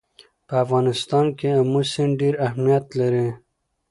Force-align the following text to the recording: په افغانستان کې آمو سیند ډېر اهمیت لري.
په 0.47 0.53
افغانستان 0.63 1.25
کې 1.37 1.47
آمو 1.59 1.81
سیند 1.91 2.13
ډېر 2.21 2.33
اهمیت 2.47 2.85
لري. 2.99 3.27